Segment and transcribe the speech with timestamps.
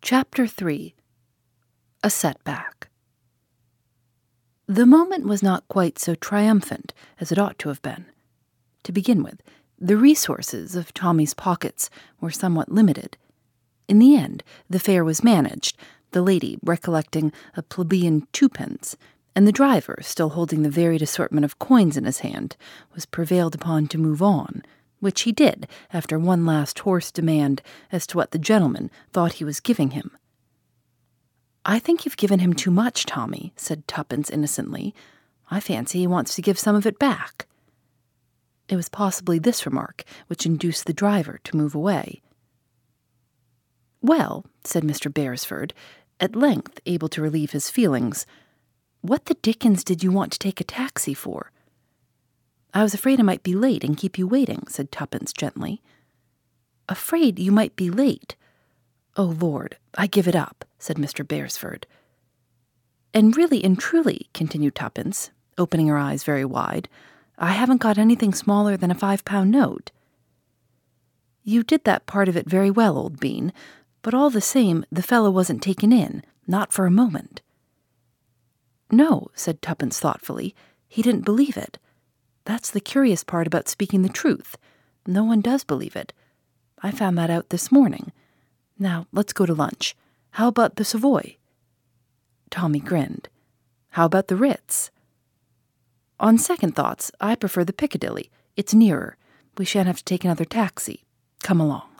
[0.00, 0.94] Chapter 3
[2.04, 2.88] A Setback
[4.66, 8.06] The moment was not quite so triumphant as it ought to have been.
[8.84, 9.42] To begin with,
[9.78, 13.18] the resources of Tommy's pockets were somewhat limited.
[13.88, 15.76] In the end, the fare was managed,
[16.12, 18.96] the lady recollecting a plebeian twopence,
[19.34, 22.56] and the driver, still holding the varied assortment of coins in his hand,
[22.94, 24.62] was prevailed upon to move on
[25.00, 29.44] which he did after one last hoarse demand as to what the gentleman thought he
[29.44, 30.10] was giving him.
[31.64, 34.94] I think you've given him too much, Tommy, said Tuppence innocently.
[35.50, 37.46] I fancy he wants to give some of it back.
[38.68, 42.22] It was possibly this remark which induced the driver to move away.
[44.00, 45.12] Well, said Mr.
[45.12, 45.74] Beresford,
[46.20, 48.26] at length able to relieve his feelings,
[49.00, 51.52] what the dickens did you want to take a taxi for?
[52.74, 55.82] I was afraid I might be late and keep you waiting, said Tuppence gently.
[56.88, 58.36] Afraid you might be late?
[59.16, 61.26] Oh, Lord, I give it up, said Mr.
[61.26, 61.86] Beresford.
[63.14, 66.88] And really and truly, continued Tuppence, opening her eyes very wide,
[67.38, 69.90] I haven't got anything smaller than a five pound note.
[71.42, 73.52] You did that part of it very well, old bean,
[74.02, 77.40] but all the same, the fellow wasn't taken in, not for a moment.
[78.90, 80.54] No, said Tuppence thoughtfully,
[80.86, 81.78] he didn't believe it.
[82.48, 84.56] That's the curious part about speaking the truth.
[85.06, 86.14] No one does believe it.
[86.82, 88.10] I found that out this morning.
[88.78, 89.94] Now, let's go to lunch.
[90.30, 91.36] How about the Savoy?
[92.48, 93.28] Tommy grinned.
[93.90, 94.90] How about the Ritz?
[96.18, 98.30] On second thoughts, I prefer the Piccadilly.
[98.56, 99.18] It's nearer.
[99.58, 101.04] We shan't have to take another taxi.
[101.42, 101.90] Come along.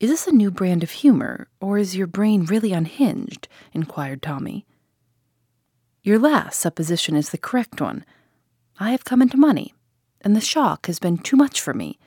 [0.00, 3.46] Is this a new brand of humor, or is your brain really unhinged?
[3.74, 4.64] inquired Tommy.
[6.02, 8.02] Your last supposition is the correct one.
[8.78, 9.74] I have come into money,
[10.20, 11.98] and the shock has been too much for me.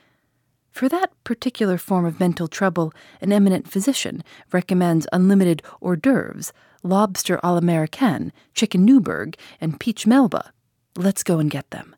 [0.70, 4.22] For that particular form of mental trouble, an eminent physician
[4.52, 10.52] recommends unlimited hors d'oeuvres, lobster à l'américaine, chicken Newburg, and peach melba.
[10.96, 11.96] Let's go and get them.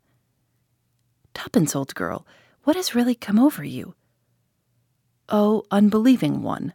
[1.33, 2.25] Tuppence, old girl,
[2.63, 3.93] what has really come over you?
[5.29, 6.73] Oh, unbelieving one.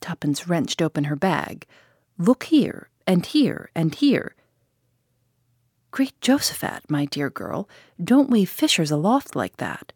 [0.00, 1.66] Tuppence wrenched open her bag.
[2.16, 4.34] Look here, and here, and here.
[5.90, 7.68] Great Jehoshaphat, my dear girl,
[8.02, 9.92] don't wave fishers aloft like that.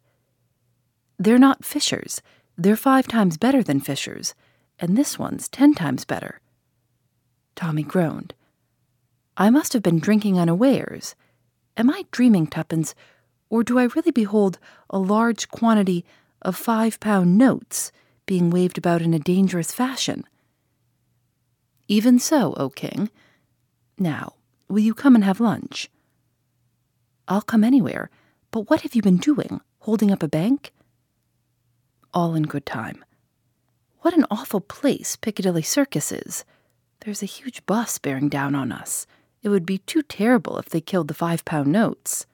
[1.17, 2.21] They're not fishers.
[2.57, 4.33] They're five times better than fishers,
[4.77, 6.41] and this one's ten times better.
[7.55, 8.33] Tommy groaned.
[9.37, 11.15] I must have been drinking unawares.
[11.77, 12.93] Am I dreaming, Tuppence,
[13.49, 16.05] or do I really behold a large quantity
[16.41, 17.91] of five pound notes
[18.25, 20.25] being waved about in a dangerous fashion?
[21.87, 23.09] Even so, O king.
[23.97, 24.33] Now,
[24.67, 25.89] Will you come and have lunch?
[27.27, 28.09] I'll come anywhere,
[28.51, 29.61] but what have you been doing?
[29.79, 30.73] Holding up a bank?
[32.13, 33.03] All in good time.
[33.99, 36.45] What an awful place Piccadilly Circus is.
[37.01, 39.05] There's a huge bus bearing down on us.
[39.43, 42.25] It would be too terrible if they killed the five pound notes.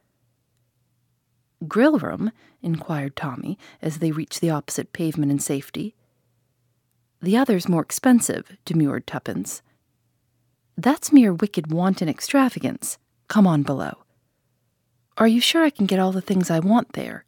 [1.68, 2.32] Grill room?
[2.62, 5.96] inquired Tommy as they reached the opposite pavement in safety.
[7.22, 9.62] The other's more expensive, demurred Tuppence.
[10.82, 12.98] That's mere wicked wanton extravagance.
[13.28, 14.00] Come on below.
[15.16, 17.24] Are you sure I can get all the things I want there?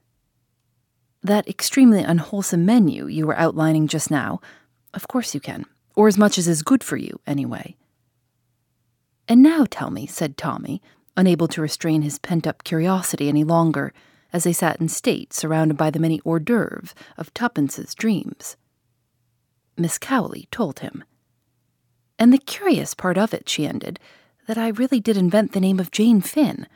[1.21, 4.41] That extremely unwholesome menu you were outlining just now,
[4.95, 7.75] of course you can, or as much as is good for you, anyway.
[9.27, 10.81] And now tell me, said Tommy,
[11.15, 13.93] unable to restrain his pent up curiosity any longer,
[14.33, 18.57] as they sat in state surrounded by the many hors d'oeuvres of Tuppence's dreams.
[19.77, 21.03] Miss Cowley told him.
[22.23, 23.99] And the curious part of it, she ended,
[24.47, 26.67] that I really did invent the name of Jane Finn.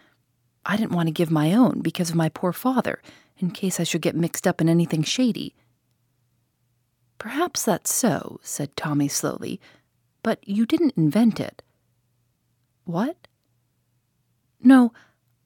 [0.65, 3.01] I didn't want to give my own because of my poor father,
[3.37, 5.55] in case I should get mixed up in anything shady.
[7.17, 9.61] Perhaps that's so, said Tommy slowly,
[10.21, 11.63] but you didn't invent it.
[12.83, 13.15] What?
[14.59, 14.91] No,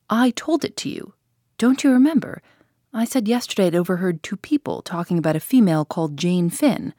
[0.10, 1.14] I told it to you.
[1.60, 2.42] Don't you remember?
[2.92, 6.96] I said yesterday I'd overheard two people talking about a female called Jane Finn.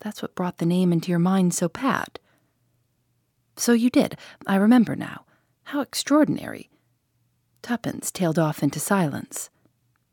[0.00, 2.18] That's what brought the name into your mind so pat.
[3.56, 4.16] So you did.
[4.46, 5.24] I remember now.
[5.64, 6.70] How extraordinary.
[7.62, 9.50] Tuppence tailed off into silence.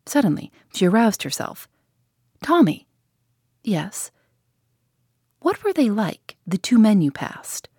[0.05, 1.67] Suddenly, she aroused herself.
[2.43, 2.87] Tommy.
[3.63, 4.11] Yes.
[5.39, 7.69] What were they like, the two men you passed?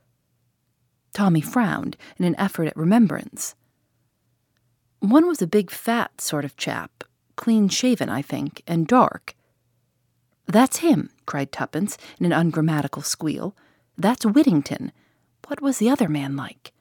[1.13, 3.55] Tommy frowned in an effort at remembrance.
[5.01, 7.05] One was a big fat sort of chap,
[7.37, 9.35] clean shaven, I think, and dark.
[10.47, 13.57] That's him, cried Tuppence in an ungrammatical squeal.
[13.97, 14.93] That's Whittington.
[15.51, 16.73] What was the other man like?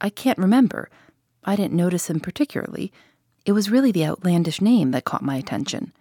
[0.00, 0.90] I can't remember.
[1.44, 2.92] I didn't notice him particularly.
[3.46, 5.92] It was really the outlandish name that caught my attention.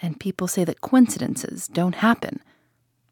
[0.00, 2.40] And people say that coincidences don't happen.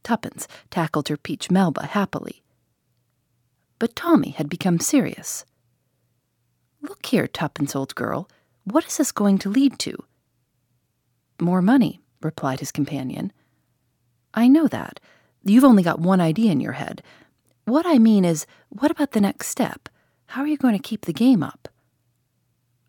[0.02, 2.42] Tuppence tackled her peach Melba happily.
[3.78, 5.44] But Tommy had become serious.
[6.80, 8.26] Look here, Tuppence, old girl,
[8.64, 10.02] what is this going to lead to?
[11.38, 13.34] More money, replied his companion.
[14.32, 14.98] I know that.
[15.44, 17.02] You've only got one idea in your head.
[17.64, 19.88] What I mean is, what about the next step?
[20.26, 21.68] How are you going to keep the game up?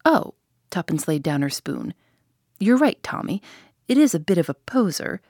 [0.05, 0.33] Oh,
[0.69, 1.93] Tuppence laid down her spoon.
[2.59, 3.41] You're right, Tommy.
[3.87, 5.21] It is a bit of a poser.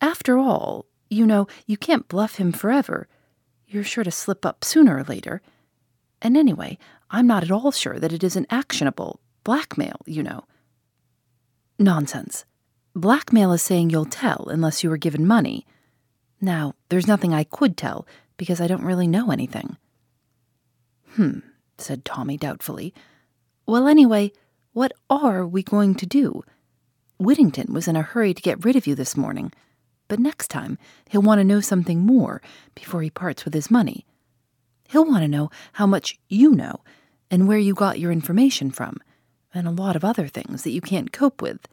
[0.00, 3.08] After all, you know, you can't bluff him forever.
[3.66, 5.42] You're sure to slip up sooner or later.
[6.22, 6.78] And anyway,
[7.10, 9.20] I'm not at all sure that it isn't actionable.
[9.44, 10.44] Blackmail, you know.
[11.78, 12.44] Nonsense.
[12.94, 15.66] Blackmail is saying you'll tell unless you are given money.
[16.40, 18.06] Now, there's nothing I could tell
[18.36, 19.76] because I don't really know anything.
[21.14, 21.40] Hmm,
[21.76, 22.94] said Tommy doubtfully.
[23.66, 24.32] Well, anyway,
[24.72, 26.42] what are we going to do?
[27.18, 29.52] Whittington was in a hurry to get rid of you this morning,
[30.08, 30.78] but next time
[31.10, 32.40] he'll want to know something more
[32.74, 34.06] before he parts with his money.
[34.88, 36.80] He'll want to know how much you know
[37.30, 38.98] and where you got your information from,
[39.52, 41.68] and a lot of other things that you can't cope with.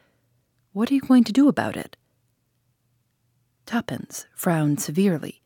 [0.73, 1.95] What are you going to do about it?
[3.67, 5.41] Tuppence frowned severely.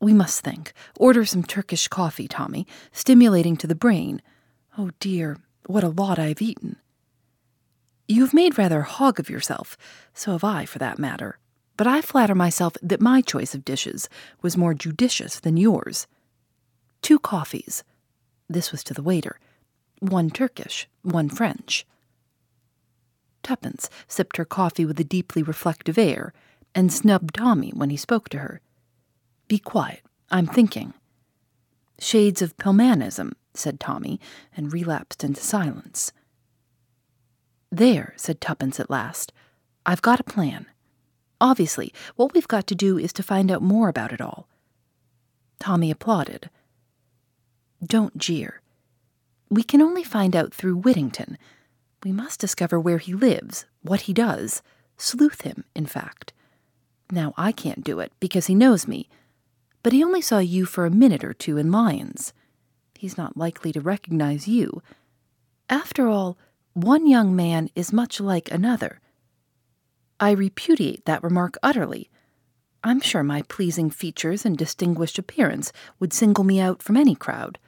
[0.00, 0.72] We must think.
[0.98, 4.22] Order some Turkish coffee, Tommy, stimulating to the brain.
[4.78, 6.76] Oh dear, what a lot I've eaten.
[8.08, 9.76] You've made rather a hog of yourself,
[10.14, 11.38] so have I, for that matter.
[11.76, 14.08] But I flatter myself that my choice of dishes
[14.40, 16.06] was more judicious than yours.
[17.02, 17.84] Two coffees.
[18.48, 19.38] This was to the waiter.
[19.98, 21.84] One Turkish, one French.
[23.42, 26.32] Tuppence sipped her coffee with a deeply reflective air
[26.76, 28.60] and snubbed Tommy when he spoke to her.
[29.48, 30.02] Be quiet.
[30.30, 30.92] I'm thinking.
[31.98, 34.20] Shades of Pelmanism, said Tommy,
[34.54, 36.12] and relapsed into silence.
[37.72, 39.32] There, said Tuppence at last.
[39.86, 40.66] I've got a plan.
[41.40, 44.46] Obviously, what we've got to do is to find out more about it all.
[45.58, 46.50] Tommy applauded.
[47.82, 48.60] Don't jeer.
[49.48, 51.38] We can only find out through Whittington.
[52.04, 54.62] We must discover where he lives, what he does,
[54.98, 56.34] sleuth him, in fact.
[57.10, 59.08] Now, I can't do it because he knows me,
[59.82, 62.32] but he only saw you for a minute or two in Lyons.
[62.98, 64.82] He's not likely to recognize you.
[65.70, 66.36] After all,
[66.72, 69.00] one young man is much like another.
[70.18, 72.10] I repudiate that remark utterly.
[72.82, 77.58] I'm sure my pleasing features and distinguished appearance would single me out from any crowd.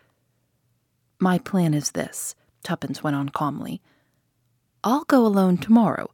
[1.18, 3.80] My plan is this, Tuppence went on calmly.
[4.84, 6.10] I'll go alone tomorrow.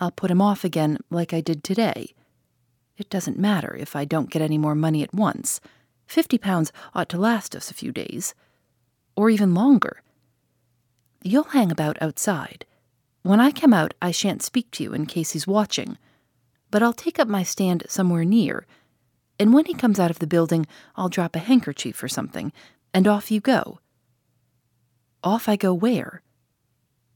[0.00, 2.14] I'll put him off again like I did today.
[2.96, 5.60] It doesn't matter if I don't get any more money at once.
[6.06, 8.34] Fifty pounds ought to last us a few days.
[9.16, 10.02] Or even longer.
[11.22, 12.66] You'll hang about outside.
[13.22, 15.96] When I come out, I shan't speak to you in case he's watching.
[16.70, 18.66] But I'll take up my stand somewhere near,
[19.38, 22.52] and when he comes out of the building, I'll drop a handkerchief or something,
[22.92, 23.80] and off you go.
[25.22, 26.22] Off I go where?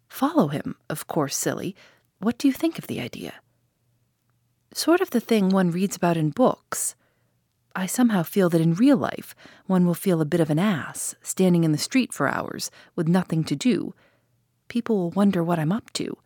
[0.08, 1.76] Follow him, of course, silly.
[2.18, 3.34] What do you think of the idea?
[4.74, 6.94] Sort of the thing one reads about in books.
[7.74, 9.34] I somehow feel that in real life
[9.66, 13.08] one will feel a bit of an ass, standing in the street for hours with
[13.08, 13.94] nothing to do.
[14.68, 16.18] People will wonder what I'm up to.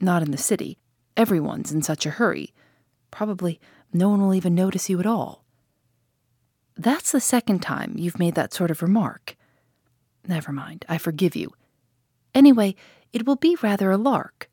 [0.00, 0.78] Not in the city.
[1.16, 2.52] Everyone's in such a hurry.
[3.10, 3.60] Probably
[3.92, 5.44] no one will even notice you at all.
[6.76, 9.36] That's the second time you've made that sort of remark.
[10.26, 11.52] Never mind, I forgive you.
[12.34, 12.74] Anyway,
[13.12, 14.50] it will be rather a lark.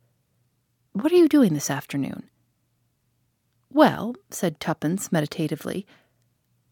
[0.92, 2.30] What are you doing this afternoon?
[3.74, 5.84] Well, said Tuppence meditatively,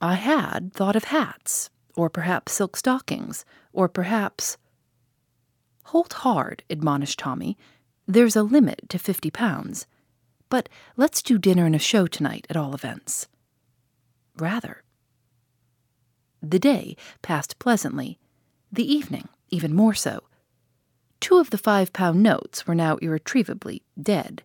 [0.00, 4.56] I had thought of hats, or perhaps silk stockings, or perhaps.
[5.87, 7.59] Hold hard, admonished Tommy.
[8.06, 9.88] There's a limit to fifty pounds.
[10.49, 13.26] But let's do dinner and a show tonight, at all events.
[14.38, 14.85] Rather.
[16.40, 18.21] The day passed pleasantly,
[18.71, 20.23] the evening even more so.
[21.18, 24.44] Two of the five pound notes were now irretrievably dead.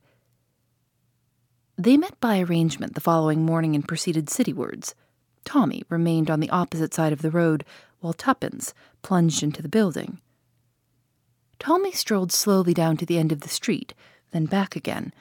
[1.77, 4.95] They met by arrangement the following morning and proceeded citywards.
[5.45, 7.63] Tommy remained on the opposite side of the road,
[7.99, 10.19] while Tuppence plunged into the building.
[11.59, 13.93] Tommy strolled slowly down to the end of the street,
[14.31, 15.13] then back again.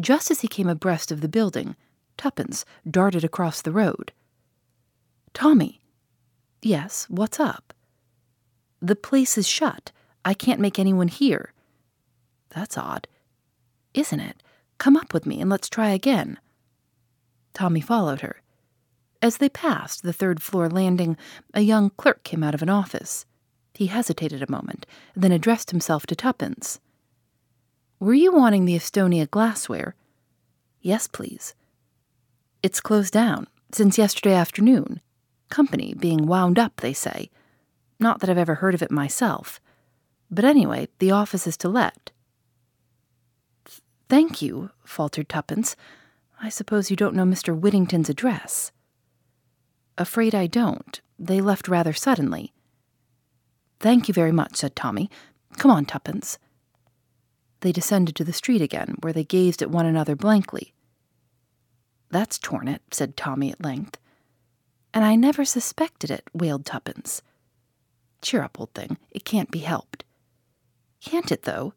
[0.00, 1.74] Just as he came abreast of the building,
[2.16, 4.12] Tuppence darted across the road.
[5.34, 5.80] Tommy.
[6.62, 7.74] Yes, what's up?
[8.80, 9.90] The place is shut.
[10.24, 11.52] I can't make anyone hear.
[12.50, 13.08] That's odd.
[13.92, 14.42] Isn't it?
[14.80, 16.38] Come up with me and let's try again.
[17.52, 18.40] Tommy followed her.
[19.20, 21.18] As they passed the third floor landing,
[21.52, 23.26] a young clerk came out of an office.
[23.74, 26.80] He hesitated a moment, then addressed himself to Tuppence.
[27.98, 29.94] Were you wanting the Esthonia glassware?
[30.80, 31.54] Yes, please.
[32.62, 35.02] It's closed down since yesterday afternoon.
[35.50, 37.28] Company being wound up, they say.
[37.98, 39.60] Not that I've ever heard of it myself.
[40.30, 42.12] But anyway, the office is to let.
[44.10, 45.76] Thank you, faltered Tuppence.
[46.42, 47.56] I suppose you don't know Mr.
[47.56, 48.72] Whittington's address.
[49.96, 51.00] Afraid I don't.
[51.16, 52.52] They left rather suddenly.
[53.78, 55.08] Thank you very much, said Tommy.
[55.58, 56.40] Come on, Tuppence.
[57.60, 60.74] They descended to the street again, where they gazed at one another blankly.
[62.10, 63.96] That's torn it, said Tommy at length.
[64.92, 67.22] And I never suspected it, wailed Tuppence.
[68.22, 68.98] Cheer up, old thing.
[69.12, 70.02] It can't be helped.
[71.00, 71.74] Can't it, though?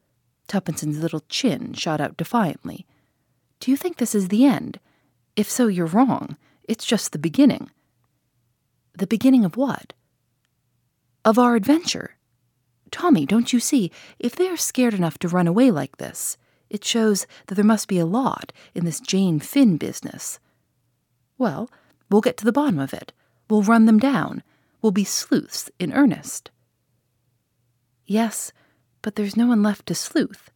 [0.54, 2.86] Tuppence's little chin shot out defiantly.
[3.60, 4.80] Do you think this is the end?
[5.36, 6.38] If so, you're wrong.
[6.66, 7.72] It's just the beginning.
[8.96, 9.94] The beginning of what?
[11.26, 12.18] Of our adventure.
[12.92, 16.38] Tommy, don't you see, if they are scared enough to run away like this,
[16.70, 20.40] it shows that there must be a lot in this Jane Finn business.
[21.40, 21.68] Well,
[22.12, 23.12] we'll get to the bottom of it.
[23.50, 24.44] We'll run them down.
[24.84, 26.52] We'll be sleuths in earnest.
[28.06, 28.54] Yes,
[29.04, 30.50] but there's no one left to sleuth.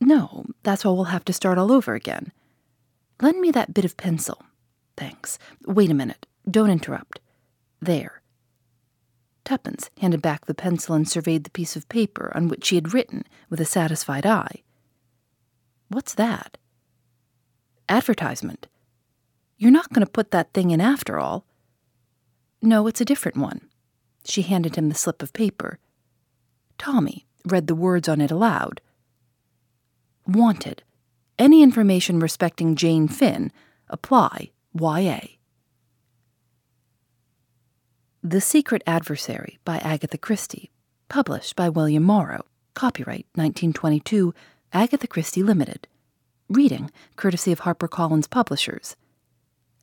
[0.00, 2.30] No, that's why we'll have to start all over again.
[3.22, 4.42] Lend me that bit of pencil.
[4.98, 5.38] Thanks.
[5.66, 6.26] Wait a minute.
[6.50, 7.20] Don't interrupt.
[7.80, 8.20] There.
[9.44, 12.92] Tuppence handed back the pencil and surveyed the piece of paper on which she had
[12.92, 14.62] written with a satisfied eye.
[15.88, 16.58] What's that?
[17.88, 18.66] Advertisement.
[19.56, 21.46] You're not going to put that thing in after all.
[22.60, 23.68] No, it's a different one.
[24.24, 25.78] She handed him the slip of paper.
[26.78, 28.80] Tommy read the words on it aloud.
[30.26, 30.82] Wanted.
[31.38, 33.52] Any information respecting Jane Finn,
[33.88, 35.20] apply YA.
[38.22, 40.70] The Secret Adversary by Agatha Christie,
[41.08, 44.32] published by William Morrow, copyright 1922,
[44.72, 45.86] Agatha Christie Limited.
[46.48, 48.96] Reading courtesy of HarperCollins Publishers.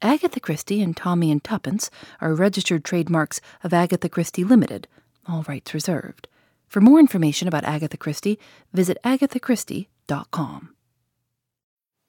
[0.02, 4.88] Agatha Christie and Tommy and Tuppence are registered trademarks of Agatha Christie Limited,
[5.28, 6.28] all rights reserved.
[6.72, 8.40] For more information about Agatha Christie,
[8.72, 10.70] visit agathachristie.com.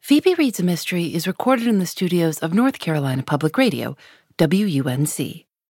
[0.01, 3.97] Phoebe Reads a Mystery is recorded in the studios of North Carolina Public Radio,
[4.39, 5.47] WUNC.